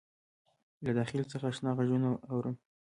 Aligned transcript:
له 0.83 0.91
داخل 0.99 1.19
څخه 1.31 1.45
آشنا 1.51 1.71
غــږونه 1.77 2.09
اورم 2.31 2.55